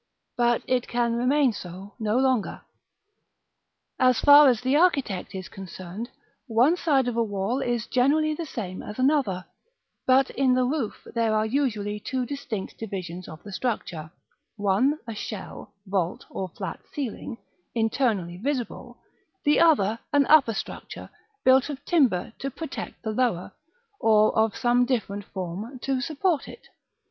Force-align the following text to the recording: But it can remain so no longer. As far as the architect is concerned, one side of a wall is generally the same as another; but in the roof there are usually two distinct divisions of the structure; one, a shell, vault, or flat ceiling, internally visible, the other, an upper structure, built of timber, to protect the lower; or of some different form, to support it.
But 0.35 0.63
it 0.67 0.87
can 0.87 1.13
remain 1.13 1.53
so 1.53 1.93
no 1.99 2.17
longer. 2.17 2.61
As 3.99 4.19
far 4.19 4.49
as 4.49 4.59
the 4.61 4.75
architect 4.75 5.35
is 5.35 5.47
concerned, 5.47 6.09
one 6.47 6.75
side 6.75 7.07
of 7.07 7.15
a 7.15 7.23
wall 7.23 7.59
is 7.61 7.85
generally 7.85 8.33
the 8.33 8.47
same 8.47 8.81
as 8.81 8.97
another; 8.97 9.45
but 10.07 10.31
in 10.31 10.55
the 10.55 10.63
roof 10.63 11.07
there 11.13 11.35
are 11.35 11.45
usually 11.45 11.99
two 11.99 12.25
distinct 12.25 12.79
divisions 12.79 13.27
of 13.27 13.43
the 13.43 13.51
structure; 13.53 14.09
one, 14.55 14.97
a 15.05 15.13
shell, 15.13 15.75
vault, 15.85 16.25
or 16.31 16.49
flat 16.49 16.79
ceiling, 16.91 17.37
internally 17.75 18.37
visible, 18.37 18.97
the 19.43 19.59
other, 19.59 19.99
an 20.11 20.25
upper 20.25 20.55
structure, 20.55 21.11
built 21.45 21.69
of 21.69 21.85
timber, 21.85 22.33
to 22.39 22.49
protect 22.49 23.03
the 23.03 23.11
lower; 23.11 23.51
or 23.99 24.35
of 24.35 24.57
some 24.57 24.83
different 24.83 25.25
form, 25.25 25.77
to 25.83 26.01
support 26.01 26.47
it. 26.47 26.69